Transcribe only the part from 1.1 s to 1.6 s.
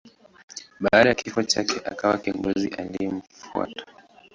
kifo